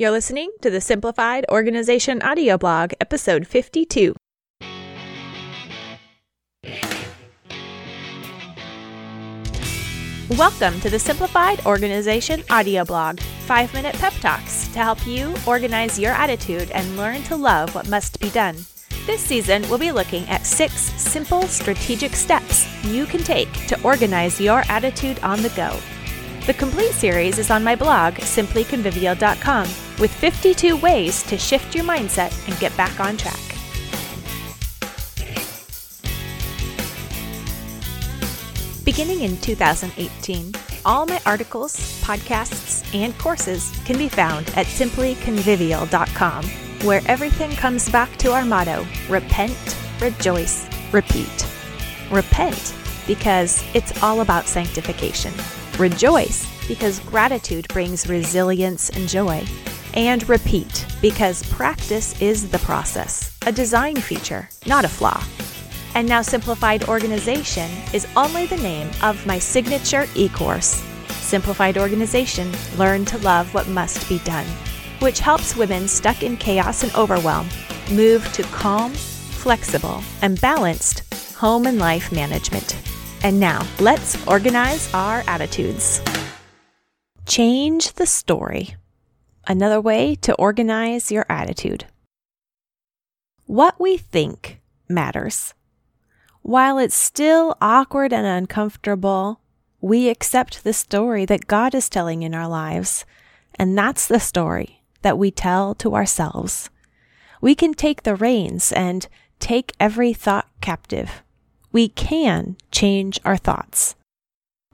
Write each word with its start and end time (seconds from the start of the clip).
You're 0.00 0.12
listening 0.12 0.52
to 0.62 0.70
the 0.70 0.80
Simplified 0.80 1.44
Organization 1.48 2.22
Audio 2.22 2.56
Blog, 2.56 2.92
episode 3.00 3.48
52. 3.48 4.14
Welcome 10.36 10.78
to 10.82 10.88
the 10.88 11.00
Simplified 11.00 11.66
Organization 11.66 12.44
Audio 12.48 12.84
Blog, 12.84 13.18
five 13.18 13.74
minute 13.74 13.96
pep 13.96 14.12
talks 14.20 14.68
to 14.68 14.78
help 14.78 15.04
you 15.04 15.34
organize 15.48 15.98
your 15.98 16.12
attitude 16.12 16.70
and 16.70 16.96
learn 16.96 17.24
to 17.24 17.34
love 17.34 17.74
what 17.74 17.88
must 17.88 18.20
be 18.20 18.30
done. 18.30 18.54
This 19.04 19.20
season, 19.20 19.62
we'll 19.62 19.78
be 19.78 19.90
looking 19.90 20.28
at 20.28 20.46
six 20.46 20.74
simple 20.74 21.42
strategic 21.48 22.12
steps 22.12 22.68
you 22.84 23.04
can 23.04 23.24
take 23.24 23.52
to 23.66 23.82
organize 23.82 24.40
your 24.40 24.62
attitude 24.68 25.18
on 25.24 25.42
the 25.42 25.50
go. 25.56 25.76
The 26.46 26.54
complete 26.54 26.92
series 26.92 27.38
is 27.38 27.50
on 27.50 27.62
my 27.64 27.74
blog, 27.74 28.14
simplyconvivial.com, 28.14 29.68
with 30.00 30.12
52 30.12 30.76
ways 30.76 31.22
to 31.24 31.36
shift 31.36 31.74
your 31.74 31.84
mindset 31.84 32.32
and 32.48 32.58
get 32.58 32.76
back 32.76 33.00
on 33.00 33.16
track. 33.16 33.38
Beginning 38.84 39.20
in 39.20 39.36
2018, 39.42 40.54
all 40.86 41.04
my 41.04 41.20
articles, 41.26 41.76
podcasts, 42.02 42.82
and 42.94 43.16
courses 43.18 43.70
can 43.84 43.98
be 43.98 44.08
found 44.08 44.48
at 44.56 44.64
simplyconvivial.com, 44.64 46.44
where 46.86 47.02
everything 47.04 47.50
comes 47.50 47.90
back 47.90 48.16
to 48.16 48.32
our 48.32 48.46
motto 48.46 48.86
repent, 49.10 49.76
rejoice, 50.00 50.66
repeat. 50.92 51.46
Repent 52.10 52.74
because 53.06 53.62
it's 53.74 54.02
all 54.02 54.20
about 54.22 54.46
sanctification. 54.46 55.34
Rejoice 55.78 56.46
because 56.66 57.00
gratitude 57.00 57.68
brings 57.68 58.08
resilience 58.08 58.90
and 58.90 59.08
joy. 59.08 59.44
And 59.94 60.28
repeat 60.28 60.86
because 61.00 61.42
practice 61.50 62.20
is 62.20 62.50
the 62.50 62.58
process, 62.60 63.36
a 63.46 63.52
design 63.52 63.96
feature, 63.96 64.48
not 64.66 64.84
a 64.84 64.88
flaw. 64.88 65.22
And 65.94 66.08
now, 66.08 66.22
Simplified 66.22 66.88
Organization 66.88 67.70
is 67.92 68.06
only 68.16 68.46
the 68.46 68.58
name 68.58 68.90
of 69.02 69.26
my 69.26 69.38
signature 69.38 70.06
e 70.14 70.28
course. 70.28 70.82
Simplified 71.08 71.76
Organization 71.76 72.52
Learn 72.76 73.04
to 73.06 73.18
Love 73.18 73.52
What 73.52 73.68
Must 73.68 74.08
Be 74.08 74.18
Done, 74.20 74.46
which 75.00 75.20
helps 75.20 75.56
women 75.56 75.88
stuck 75.88 76.22
in 76.22 76.36
chaos 76.36 76.84
and 76.84 76.94
overwhelm 76.94 77.48
move 77.90 78.30
to 78.32 78.42
calm, 78.44 78.92
flexible, 78.92 80.02
and 80.22 80.40
balanced 80.40 81.02
home 81.34 81.66
and 81.66 81.78
life 81.78 82.12
management. 82.12 82.76
And 83.22 83.40
now, 83.40 83.66
let's 83.80 84.26
organize 84.26 84.92
our 84.94 85.24
attitudes. 85.26 86.00
Change 87.26 87.92
the 87.94 88.06
story. 88.06 88.76
Another 89.50 89.80
way 89.80 90.14
to 90.16 90.34
organize 90.34 91.10
your 91.10 91.24
attitude. 91.30 91.86
What 93.46 93.80
we 93.80 93.96
think 93.96 94.60
matters. 94.90 95.54
While 96.42 96.76
it's 96.76 96.94
still 96.94 97.56
awkward 97.58 98.12
and 98.12 98.26
uncomfortable, 98.26 99.40
we 99.80 100.10
accept 100.10 100.64
the 100.64 100.74
story 100.74 101.24
that 101.24 101.46
God 101.46 101.74
is 101.74 101.88
telling 101.88 102.22
in 102.22 102.34
our 102.34 102.46
lives, 102.46 103.06
and 103.54 103.76
that's 103.76 104.06
the 104.06 104.20
story 104.20 104.82
that 105.00 105.16
we 105.16 105.30
tell 105.30 105.74
to 105.76 105.94
ourselves. 105.94 106.68
We 107.40 107.54
can 107.54 107.72
take 107.72 108.02
the 108.02 108.16
reins 108.16 108.70
and 108.70 109.08
take 109.40 109.72
every 109.80 110.12
thought 110.12 110.48
captive. 110.60 111.22
We 111.72 111.88
can 111.88 112.58
change 112.70 113.18
our 113.24 113.38
thoughts. 113.38 113.94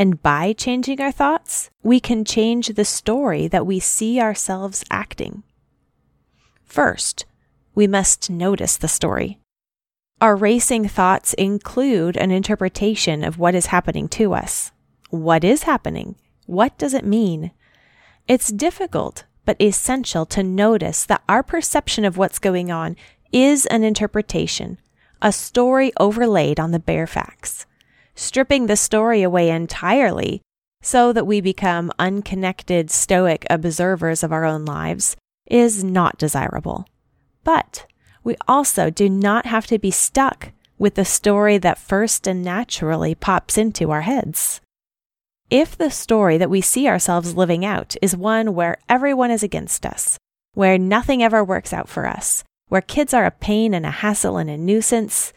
And 0.00 0.22
by 0.22 0.54
changing 0.54 0.98
our 1.02 1.12
thoughts, 1.12 1.68
we 1.82 2.00
can 2.00 2.24
change 2.24 2.68
the 2.68 2.86
story 2.86 3.48
that 3.48 3.66
we 3.66 3.78
see 3.78 4.18
ourselves 4.18 4.82
acting. 4.90 5.42
First, 6.64 7.26
we 7.74 7.86
must 7.86 8.30
notice 8.30 8.78
the 8.78 8.88
story. 8.88 9.40
Our 10.18 10.36
racing 10.36 10.88
thoughts 10.88 11.34
include 11.34 12.16
an 12.16 12.30
interpretation 12.30 13.22
of 13.22 13.38
what 13.38 13.54
is 13.54 13.66
happening 13.66 14.08
to 14.16 14.32
us. 14.32 14.72
What 15.10 15.44
is 15.44 15.64
happening? 15.64 16.16
What 16.46 16.78
does 16.78 16.94
it 16.94 17.04
mean? 17.04 17.50
It's 18.26 18.50
difficult, 18.50 19.24
but 19.44 19.60
essential 19.60 20.24
to 20.24 20.42
notice 20.42 21.04
that 21.04 21.22
our 21.28 21.42
perception 21.42 22.06
of 22.06 22.16
what's 22.16 22.38
going 22.38 22.70
on 22.70 22.96
is 23.32 23.66
an 23.66 23.84
interpretation, 23.84 24.78
a 25.20 25.30
story 25.30 25.92
overlaid 26.00 26.58
on 26.58 26.70
the 26.70 26.78
bare 26.78 27.06
facts. 27.06 27.66
Stripping 28.20 28.66
the 28.66 28.76
story 28.76 29.22
away 29.22 29.48
entirely 29.48 30.42
so 30.82 31.10
that 31.10 31.26
we 31.26 31.40
become 31.40 31.90
unconnected, 31.98 32.90
stoic 32.90 33.46
observers 33.48 34.22
of 34.22 34.30
our 34.30 34.44
own 34.44 34.66
lives 34.66 35.16
is 35.46 35.82
not 35.82 36.18
desirable. 36.18 36.86
But 37.44 37.86
we 38.22 38.36
also 38.46 38.90
do 38.90 39.08
not 39.08 39.46
have 39.46 39.66
to 39.68 39.78
be 39.78 39.90
stuck 39.90 40.52
with 40.78 40.96
the 40.96 41.04
story 41.06 41.56
that 41.56 41.78
first 41.78 42.26
and 42.26 42.44
naturally 42.44 43.14
pops 43.14 43.56
into 43.56 43.90
our 43.90 44.02
heads. 44.02 44.60
If 45.48 45.78
the 45.78 45.90
story 45.90 46.36
that 46.36 46.50
we 46.50 46.60
see 46.60 46.86
ourselves 46.86 47.34
living 47.34 47.64
out 47.64 47.96
is 48.02 48.14
one 48.14 48.54
where 48.54 48.76
everyone 48.86 49.30
is 49.30 49.42
against 49.42 49.86
us, 49.86 50.18
where 50.52 50.76
nothing 50.76 51.22
ever 51.22 51.42
works 51.42 51.72
out 51.72 51.88
for 51.88 52.06
us, 52.06 52.44
where 52.68 52.82
kids 52.82 53.14
are 53.14 53.24
a 53.24 53.30
pain 53.30 53.72
and 53.72 53.86
a 53.86 53.90
hassle 53.90 54.36
and 54.36 54.50
a 54.50 54.58
nuisance, 54.58 55.32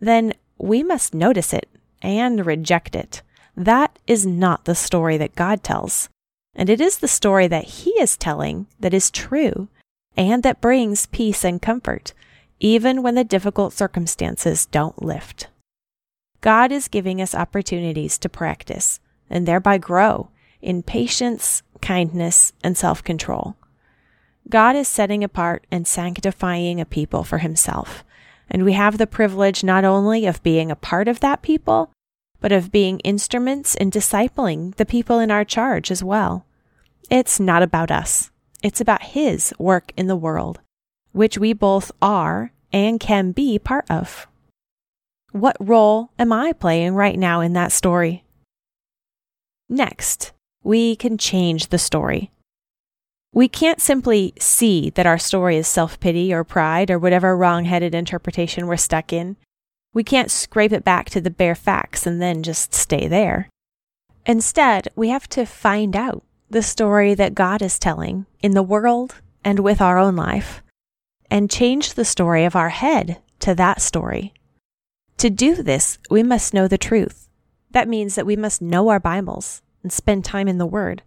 then 0.00 0.32
we 0.56 0.82
must 0.82 1.12
notice 1.12 1.52
it 1.52 1.68
and 2.02 2.44
reject 2.44 2.94
it. 2.94 3.22
That 3.56 3.98
is 4.06 4.26
not 4.26 4.64
the 4.64 4.74
story 4.74 5.16
that 5.18 5.34
God 5.34 5.62
tells. 5.62 6.08
And 6.54 6.68
it 6.68 6.80
is 6.80 6.98
the 6.98 7.08
story 7.08 7.46
that 7.48 7.64
He 7.64 7.90
is 7.92 8.16
telling 8.16 8.66
that 8.80 8.94
is 8.94 9.10
true 9.10 9.68
and 10.16 10.42
that 10.42 10.60
brings 10.60 11.06
peace 11.06 11.44
and 11.44 11.62
comfort, 11.62 12.12
even 12.60 13.02
when 13.02 13.14
the 13.14 13.24
difficult 13.24 13.72
circumstances 13.72 14.66
don't 14.66 15.02
lift. 15.02 15.48
God 16.40 16.72
is 16.72 16.88
giving 16.88 17.22
us 17.22 17.34
opportunities 17.34 18.18
to 18.18 18.28
practice 18.28 19.00
and 19.30 19.46
thereby 19.46 19.78
grow 19.78 20.28
in 20.60 20.82
patience, 20.82 21.62
kindness, 21.80 22.52
and 22.62 22.76
self 22.76 23.02
control. 23.02 23.56
God 24.48 24.76
is 24.76 24.88
setting 24.88 25.22
apart 25.24 25.66
and 25.70 25.86
sanctifying 25.86 26.80
a 26.80 26.84
people 26.84 27.24
for 27.24 27.38
Himself, 27.38 28.04
and 28.50 28.64
we 28.64 28.72
have 28.72 28.98
the 28.98 29.06
privilege 29.06 29.64
not 29.64 29.84
only 29.84 30.26
of 30.26 30.42
being 30.42 30.70
a 30.70 30.76
part 30.76 31.08
of 31.08 31.20
that 31.20 31.42
people, 31.42 31.90
but 32.40 32.52
of 32.52 32.72
being 32.72 32.98
instruments 33.00 33.74
in 33.74 33.90
discipling 33.90 34.74
the 34.74 34.84
people 34.84 35.18
in 35.18 35.30
our 35.30 35.44
charge 35.44 35.90
as 35.90 36.02
well. 36.02 36.44
It's 37.08 37.38
not 37.38 37.62
about 37.62 37.90
us. 37.90 38.30
It's 38.62 38.80
about 38.80 39.02
His 39.02 39.54
work 39.58 39.92
in 39.96 40.08
the 40.08 40.16
world, 40.16 40.60
which 41.12 41.38
we 41.38 41.52
both 41.52 41.92
are 42.02 42.52
and 42.72 42.98
can 42.98 43.32
be 43.32 43.58
part 43.58 43.88
of. 43.90 44.26
What 45.30 45.56
role 45.60 46.10
am 46.18 46.32
I 46.32 46.52
playing 46.52 46.94
right 46.94 47.18
now 47.18 47.40
in 47.40 47.52
that 47.52 47.72
story? 47.72 48.24
Next, 49.68 50.32
we 50.62 50.96
can 50.96 51.16
change 51.16 51.68
the 51.68 51.78
story. 51.78 52.31
We 53.34 53.48
can't 53.48 53.80
simply 53.80 54.34
see 54.38 54.90
that 54.90 55.06
our 55.06 55.18
story 55.18 55.56
is 55.56 55.66
self 55.66 55.98
pity 56.00 56.34
or 56.34 56.44
pride 56.44 56.90
or 56.90 56.98
whatever 56.98 57.36
wrong 57.36 57.64
headed 57.64 57.94
interpretation 57.94 58.66
we're 58.66 58.76
stuck 58.76 59.12
in. 59.12 59.36
We 59.94 60.04
can't 60.04 60.30
scrape 60.30 60.72
it 60.72 60.84
back 60.84 61.08
to 61.10 61.20
the 61.20 61.30
bare 61.30 61.54
facts 61.54 62.06
and 62.06 62.20
then 62.20 62.42
just 62.42 62.74
stay 62.74 63.08
there. 63.08 63.48
Instead, 64.26 64.88
we 64.94 65.08
have 65.08 65.28
to 65.30 65.46
find 65.46 65.96
out 65.96 66.22
the 66.50 66.62
story 66.62 67.14
that 67.14 67.34
God 67.34 67.62
is 67.62 67.78
telling 67.78 68.26
in 68.42 68.52
the 68.52 68.62
world 68.62 69.16
and 69.44 69.60
with 69.60 69.80
our 69.80 69.98
own 69.98 70.14
life, 70.14 70.62
and 71.30 71.50
change 71.50 71.94
the 71.94 72.04
story 72.04 72.44
of 72.44 72.54
our 72.54 72.68
head 72.68 73.20
to 73.40 73.54
that 73.54 73.80
story. 73.80 74.34
To 75.16 75.30
do 75.30 75.62
this, 75.62 75.98
we 76.10 76.22
must 76.22 76.54
know 76.54 76.68
the 76.68 76.78
truth. 76.78 77.28
That 77.70 77.88
means 77.88 78.14
that 78.14 78.26
we 78.26 78.36
must 78.36 78.62
know 78.62 78.88
our 78.88 79.00
Bibles 79.00 79.62
and 79.82 79.92
spend 79.92 80.24
time 80.24 80.46
in 80.46 80.58
the 80.58 80.66
Word. 80.66 81.02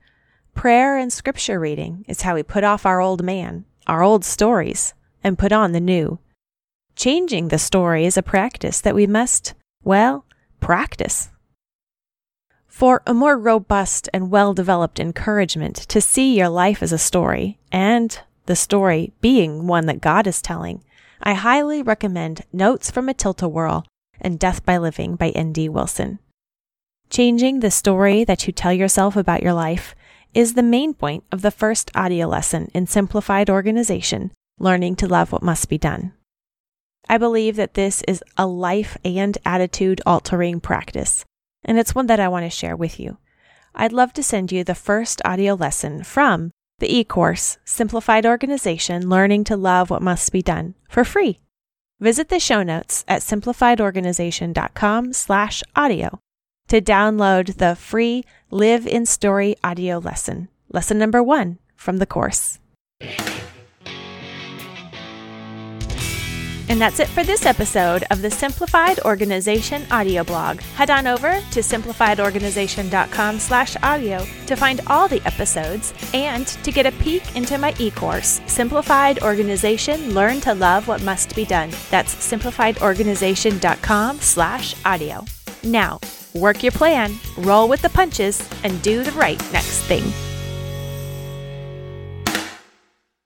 Prayer 0.56 0.98
and 0.98 1.14
scripture 1.14 1.60
reading 1.60 2.04
is 2.08 2.24
how 2.24 2.34
we 2.34 2.42
put 2.42 2.64
off 2.64 2.86
our 2.86 3.00
old 3.00 3.24
man, 3.24 3.66
our 3.85 4.02
old 4.02 4.26
stories, 4.26 4.96
and 5.24 5.38
put 5.38 5.52
on 5.52 5.72
the 5.72 5.79
new. 5.79 6.18
Changing 6.96 7.50
the 7.50 7.59
story 7.59 8.06
is 8.06 8.18
a 8.18 8.24
practice 8.24 8.82
that 8.82 8.96
we 8.96 9.06
must, 9.06 9.53
well, 9.84 10.26
practice 10.59 11.29
for 12.76 13.02
a 13.08 13.14
more 13.14 13.38
robust 13.38 14.09
and 14.14 14.29
well 14.29 14.53
developed 14.53 15.00
encouragement 15.00 15.78
to 15.78 16.02
see 16.02 16.35
your 16.35 16.50
life 16.50 16.84
as 16.84 16.91
a 16.91 16.97
story, 16.97 17.58
and 17.72 18.20
the 18.47 18.56
story 18.56 19.14
being 19.22 19.66
one 19.66 19.85
that 19.85 20.02
God 20.02 20.28
is 20.28 20.41
telling, 20.41 20.84
I 21.22 21.35
highly 21.35 21.82
recommend 21.82 22.41
Notes 22.52 22.91
from 22.91 23.08
a 23.08 23.14
Tilt-A-Whirl 23.14 23.85
and 24.20 24.38
Death 24.38 24.66
by 24.66 24.78
Living 24.78 25.16
by 25.16 25.29
N.D. 25.29 25.70
Wilson. 25.70 26.20
Changing 27.09 27.62
the 27.62 27.72
story 27.72 28.26
that 28.26 28.46
you 28.46 28.52
tell 28.52 28.74
yourself 28.74 29.16
about 29.16 29.41
your 29.41 29.53
life 29.53 29.96
is 30.35 30.53
the 30.53 30.61
main 30.61 30.93
point 30.93 31.23
of 31.32 31.41
the 31.41 31.49
first 31.49 31.90
audio 31.96 32.28
lesson 32.28 32.70
in 32.73 32.85
Simplified 32.85 33.49
Organization 33.49 34.32
Learning 34.59 34.96
to 34.97 35.08
Love 35.08 35.32
What 35.32 35.41
Must 35.41 35.70
Be 35.70 35.78
Done. 35.78 36.11
I 37.08 37.17
believe 37.17 37.55
that 37.55 37.76
this 37.76 38.03
is 38.08 38.22
a 38.37 38.46
life 38.46 38.97
and 39.05 39.37
attitude 39.46 40.02
altering 40.05 40.59
practice 40.59 41.23
and 41.64 41.79
it's 41.79 41.96
one 41.96 42.08
that 42.08 42.20
I 42.20 42.28
want 42.28 42.46
to 42.46 42.49
share 42.49 42.76
with 42.76 42.99
you. 42.99 43.17
I'd 43.73 43.93
love 43.93 44.14
to 44.14 44.23
send 44.23 44.52
you 44.52 44.64
the 44.64 44.76
first 44.76 45.22
audio 45.26 45.55
lesson 45.55 46.03
from 46.03 46.52
the 46.79 46.93
e-course, 46.93 47.58
Simplified 47.64 48.26
Organization, 48.26 49.09
Learning 49.09 49.43
to 49.46 49.55
Love 49.55 49.90
What 49.90 50.02
Must 50.02 50.31
Be 50.31 50.41
Done, 50.41 50.76
for 50.90 51.03
free. 51.03 51.40
Visit 51.99 52.28
the 52.28 52.40
show 52.40 52.61
notes 52.61 53.05
at 53.08 53.22
simplifiedorganization.com 53.22 55.14
slash 55.14 55.64
audio 55.76 56.20
to 56.67 56.82
download 56.82 57.58
the 57.58 57.76
free 57.76 58.23
Live 58.52 58.88
in 58.88 59.06
Story 59.06 59.56
audio 59.64 59.97
lesson, 59.97 60.47
lesson 60.72 60.97
number 60.97 61.22
one 61.22 61.58
from 61.76 61.97
the 61.97 62.06
course. 62.06 62.59
And 66.67 66.82
that's 66.82 67.00
it 67.00 67.08
for 67.08 67.23
this 67.23 67.46
episode 67.46 68.06
of 68.09 68.23
the 68.23 68.32
Simplified 68.32 69.00
Organization 69.02 69.84
audio 69.91 70.23
blog. 70.23 70.62
Head 70.76 70.90
on 70.90 71.06
over 71.06 71.40
to 71.52 71.59
simplifiedorganization.com 71.59 73.40
slash 73.40 73.78
audio 73.84 74.26
to 74.47 74.56
find 74.56 74.82
all 74.88 75.08
the 75.08 75.22
episodes 75.28 75.94
and 76.14 76.47
to 76.47 76.72
get 76.72 76.88
a 76.88 76.91
peek 76.94 77.35
into 77.35 77.59
my 77.59 77.76
e-course, 77.78 78.41
Simplified 78.47 79.22
Organization 79.22 80.16
Learn 80.16 80.41
to 80.41 80.56
Love 80.56 80.88
What 80.88 81.03
Must 81.03 81.35
Be 81.35 81.46
Done. 81.46 81.70
That's 81.91 82.16
simplifiedorganization.com 82.16 84.20
slash 84.20 84.76
audio. 84.85 85.23
Now, 85.64 86.00
work 86.35 86.64
your 86.64 86.72
plan, 86.72 87.14
roll 87.37 87.67
with 87.67 87.82
the 87.82 87.90
punches, 87.90 88.47
and 88.64 88.82
do 88.82 89.03
the 89.03 89.11
right 89.11 89.40
next 89.52 89.79
thing. 89.84 90.03